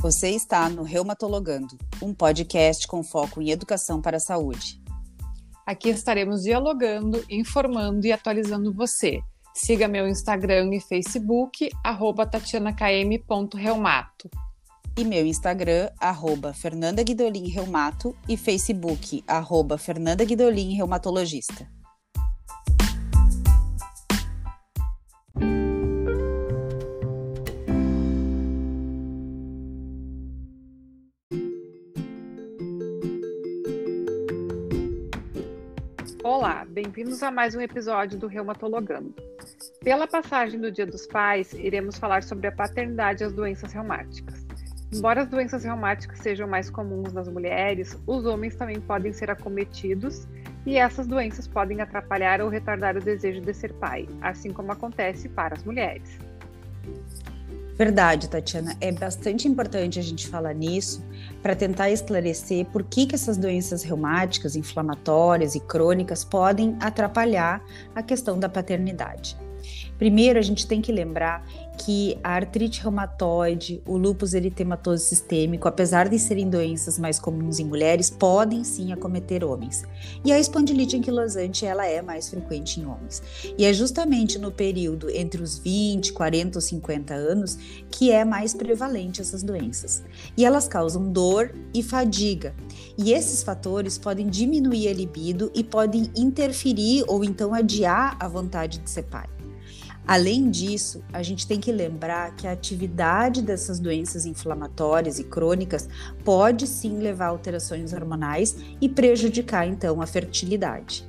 Você 0.00 0.30
está 0.30 0.68
no 0.70 0.82
Reumatologando, 0.82 1.76
um 2.00 2.14
podcast 2.14 2.88
com 2.88 3.02
foco 3.02 3.42
em 3.42 3.50
educação 3.50 4.00
para 4.00 4.16
a 4.16 4.20
saúde. 4.20 4.80
Aqui 5.66 5.90
estaremos 5.90 6.40
dialogando, 6.40 7.22
informando 7.28 8.06
e 8.06 8.12
atualizando 8.12 8.72
você. 8.72 9.20
Siga 9.52 9.86
meu 9.86 10.08
Instagram 10.08 10.74
e 10.74 10.80
Facebook, 10.80 11.68
arroba 11.84 12.24
tatianakm.reumato. 12.24 14.30
E 14.96 15.04
meu 15.04 15.26
Instagram, 15.26 15.90
arroba 16.00 16.54
Fernanda 16.54 17.02
Guidolin 17.02 17.50
Reumato 17.50 18.16
e 18.26 18.38
Facebook, 18.38 19.22
arroba 19.28 19.76
Fernanda 19.76 20.24
Guidolin 20.24 20.76
Reumatologista. 20.76 21.68
Olá, 36.32 36.64
bem-vindos 36.64 37.24
a 37.24 37.30
mais 37.32 37.56
um 37.56 37.60
episódio 37.60 38.16
do 38.16 38.28
Reumatologando. 38.28 39.12
Pela 39.82 40.06
passagem 40.06 40.60
do 40.60 40.70
Dia 40.70 40.86
dos 40.86 41.04
Pais, 41.04 41.52
iremos 41.54 41.98
falar 41.98 42.22
sobre 42.22 42.46
a 42.46 42.52
paternidade 42.52 43.24
e 43.24 43.26
as 43.26 43.32
doenças 43.32 43.72
reumáticas. 43.72 44.46
Embora 44.94 45.22
as 45.22 45.28
doenças 45.28 45.64
reumáticas 45.64 46.20
sejam 46.20 46.46
mais 46.46 46.70
comuns 46.70 47.12
nas 47.12 47.26
mulheres, 47.26 48.00
os 48.06 48.26
homens 48.26 48.54
também 48.54 48.80
podem 48.80 49.12
ser 49.12 49.28
acometidos 49.28 50.28
e 50.64 50.76
essas 50.76 51.08
doenças 51.08 51.48
podem 51.48 51.80
atrapalhar 51.80 52.40
ou 52.40 52.48
retardar 52.48 52.96
o 52.96 53.00
desejo 53.00 53.40
de 53.40 53.52
ser 53.52 53.72
pai, 53.72 54.08
assim 54.22 54.52
como 54.52 54.70
acontece 54.70 55.28
para 55.28 55.56
as 55.56 55.64
mulheres. 55.64 56.16
Verdade, 57.80 58.28
Tatiana. 58.28 58.76
É 58.78 58.92
bastante 58.92 59.48
importante 59.48 59.98
a 59.98 60.02
gente 60.02 60.28
falar 60.28 60.54
nisso 60.54 61.02
para 61.42 61.56
tentar 61.56 61.90
esclarecer 61.90 62.66
por 62.66 62.82
que, 62.82 63.06
que 63.06 63.14
essas 63.14 63.38
doenças 63.38 63.82
reumáticas, 63.82 64.54
inflamatórias 64.54 65.54
e 65.54 65.60
crônicas 65.60 66.22
podem 66.22 66.76
atrapalhar 66.78 67.64
a 67.94 68.02
questão 68.02 68.38
da 68.38 68.50
paternidade. 68.50 69.34
Primeiro, 69.98 70.38
a 70.38 70.42
gente 70.42 70.66
tem 70.66 70.80
que 70.80 70.92
lembrar 70.92 71.44
que 71.78 72.18
a 72.22 72.32
artrite 72.32 72.82
reumatoide, 72.82 73.82
o 73.86 73.96
lúpus 73.96 74.34
eritematoso 74.34 75.04
sistêmico, 75.04 75.66
apesar 75.66 76.08
de 76.08 76.18
serem 76.18 76.48
doenças 76.48 76.98
mais 76.98 77.18
comuns 77.18 77.58
em 77.58 77.64
mulheres, 77.64 78.10
podem 78.10 78.62
sim 78.64 78.92
acometer 78.92 79.42
homens. 79.42 79.84
E 80.24 80.30
a 80.30 80.38
espondilite 80.38 80.96
anquilosante, 80.96 81.64
ela 81.64 81.86
é 81.86 82.02
mais 82.02 82.28
frequente 82.28 82.80
em 82.80 82.86
homens. 82.86 83.22
E 83.56 83.64
é 83.64 83.72
justamente 83.72 84.38
no 84.38 84.52
período 84.52 85.08
entre 85.10 85.42
os 85.42 85.58
20, 85.58 86.12
40 86.12 86.58
ou 86.58 86.62
50 86.62 87.14
anos 87.14 87.58
que 87.90 88.10
é 88.10 88.24
mais 88.24 88.52
prevalente 88.52 89.20
essas 89.20 89.42
doenças. 89.42 90.02
E 90.36 90.44
elas 90.44 90.68
causam 90.68 91.10
dor 91.10 91.54
e 91.72 91.82
fadiga. 91.82 92.54
E 92.98 93.12
esses 93.12 93.42
fatores 93.42 93.96
podem 93.96 94.26
diminuir 94.26 94.88
a 94.88 94.92
libido 94.92 95.50
e 95.54 95.64
podem 95.64 96.10
interferir 96.14 97.04
ou 97.08 97.24
então 97.24 97.54
adiar 97.54 98.16
a 98.20 98.28
vontade 98.28 98.78
de 98.78 98.90
ser 98.90 99.04
pai. 99.04 99.28
Além 100.10 100.50
disso, 100.50 101.04
a 101.12 101.22
gente 101.22 101.46
tem 101.46 101.60
que 101.60 101.70
lembrar 101.70 102.34
que 102.34 102.44
a 102.44 102.50
atividade 102.50 103.40
dessas 103.40 103.78
doenças 103.78 104.26
inflamatórias 104.26 105.20
e 105.20 105.24
crônicas 105.24 105.88
pode 106.24 106.66
sim 106.66 106.98
levar 106.98 107.26
a 107.26 107.28
alterações 107.28 107.92
hormonais 107.92 108.56
e 108.80 108.88
prejudicar 108.88 109.68
então 109.68 110.02
a 110.02 110.06
fertilidade. 110.08 111.08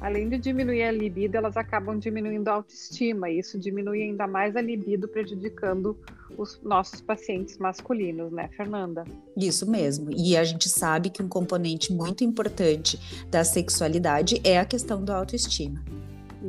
Além 0.00 0.28
de 0.28 0.38
diminuir 0.38 0.84
a 0.84 0.92
libido, 0.92 1.36
elas 1.36 1.56
acabam 1.56 1.98
diminuindo 1.98 2.46
a 2.46 2.52
autoestima, 2.52 3.28
e 3.28 3.40
isso 3.40 3.58
diminui 3.58 4.00
ainda 4.00 4.28
mais 4.28 4.54
a 4.54 4.60
libido, 4.60 5.08
prejudicando 5.08 5.98
os 6.38 6.60
nossos 6.62 7.00
pacientes 7.00 7.58
masculinos, 7.58 8.30
né, 8.30 8.48
Fernanda? 8.56 9.02
Isso 9.36 9.68
mesmo. 9.68 10.12
E 10.12 10.36
a 10.36 10.44
gente 10.44 10.68
sabe 10.68 11.10
que 11.10 11.20
um 11.20 11.28
componente 11.28 11.92
muito 11.92 12.22
importante 12.22 13.26
da 13.28 13.42
sexualidade 13.42 14.40
é 14.44 14.56
a 14.56 14.64
questão 14.64 15.04
da 15.04 15.16
autoestima 15.16 15.82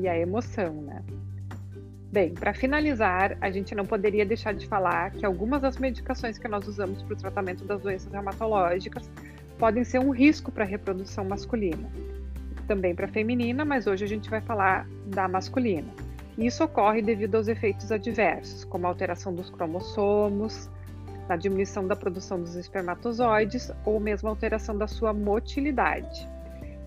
e 0.01 0.07
a 0.07 0.17
emoção, 0.17 0.81
né? 0.81 1.03
Bem, 2.11 2.33
para 2.33 2.53
finalizar, 2.53 3.37
a 3.41 3.51
gente 3.51 3.75
não 3.75 3.85
poderia 3.85 4.25
deixar 4.25 4.53
de 4.53 4.65
falar 4.65 5.11
que 5.11 5.25
algumas 5.25 5.61
das 5.61 5.77
medicações 5.77 6.37
que 6.37 6.47
nós 6.47 6.67
usamos 6.67 7.03
para 7.03 7.13
o 7.13 7.17
tratamento 7.17 7.65
das 7.65 7.81
doenças 7.81 8.11
reumatológicas 8.11 9.09
podem 9.59 9.83
ser 9.83 9.99
um 9.99 10.11
risco 10.11 10.51
para 10.51 10.63
a 10.63 10.67
reprodução 10.67 11.25
masculina, 11.25 11.89
também 12.65 12.95
para 12.95 13.05
a 13.05 13.09
feminina, 13.09 13.65
mas 13.65 13.87
hoje 13.87 14.05
a 14.05 14.07
gente 14.07 14.29
vai 14.29 14.39
falar 14.39 14.87
da 15.07 15.27
masculina. 15.27 15.87
Isso 16.37 16.63
ocorre 16.63 17.01
devido 17.01 17.35
aos 17.35 17.47
efeitos 17.47 17.91
adversos, 17.91 18.63
como 18.63 18.85
a 18.85 18.89
alteração 18.89 19.33
dos 19.33 19.49
cromossomos, 19.49 20.69
a 21.27 21.35
diminuição 21.35 21.85
da 21.85 21.95
produção 21.95 22.39
dos 22.39 22.55
espermatozoides 22.55 23.71
ou 23.83 23.99
mesmo 23.99 24.29
a 24.29 24.31
alteração 24.31 24.77
da 24.77 24.87
sua 24.87 25.13
motilidade. 25.13 26.27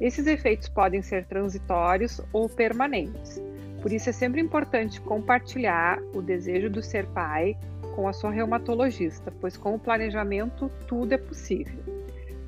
Esses 0.00 0.26
efeitos 0.26 0.68
podem 0.68 1.02
ser 1.02 1.26
transitórios 1.26 2.20
ou 2.32 2.48
permanentes. 2.48 3.40
Por 3.82 3.92
isso 3.92 4.08
é 4.08 4.12
sempre 4.12 4.40
importante 4.40 5.00
compartilhar 5.00 6.00
o 6.14 6.22
desejo 6.22 6.70
do 6.70 6.82
ser 6.82 7.06
pai 7.06 7.56
com 7.94 8.08
a 8.08 8.12
sua 8.12 8.30
reumatologista, 8.30 9.32
pois 9.40 9.56
com 9.56 9.74
o 9.74 9.78
planejamento 9.78 10.70
tudo 10.86 11.12
é 11.12 11.18
possível. 11.18 11.78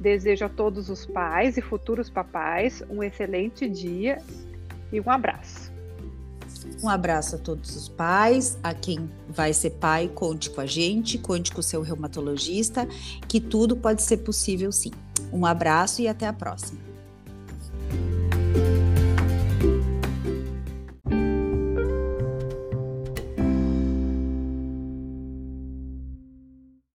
Desejo 0.00 0.46
a 0.46 0.48
todos 0.48 0.88
os 0.88 1.06
pais 1.06 1.56
e 1.56 1.62
futuros 1.62 2.08
papais 2.10 2.82
um 2.88 3.02
excelente 3.02 3.68
dia 3.68 4.18
e 4.90 5.00
um 5.00 5.10
abraço. 5.10 5.70
Um 6.82 6.88
abraço 6.88 7.36
a 7.36 7.38
todos 7.38 7.76
os 7.76 7.88
pais, 7.88 8.58
a 8.62 8.74
quem 8.74 9.10
vai 9.28 9.52
ser 9.52 9.70
pai, 9.70 10.08
conte 10.08 10.50
com 10.50 10.60
a 10.60 10.66
gente, 10.66 11.18
conte 11.18 11.52
com 11.52 11.60
o 11.60 11.62
seu 11.62 11.82
reumatologista, 11.82 12.86
que 13.28 13.40
tudo 13.40 13.76
pode 13.76 14.02
ser 14.02 14.18
possível 14.18 14.72
sim. 14.72 14.90
Um 15.32 15.46
abraço 15.46 16.02
e 16.02 16.08
até 16.08 16.26
a 16.26 16.32
próxima. 16.32 16.81